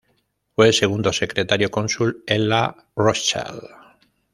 Fue 0.55 0.73
Segundo 0.73 1.13
Secretario-Cónsul 1.13 2.23
en 2.25 2.49
La 2.49 2.87
Rochelle. 2.95 3.67